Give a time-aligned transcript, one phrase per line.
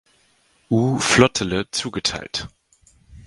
[0.71, 2.47] U-Flottille zugeteilt.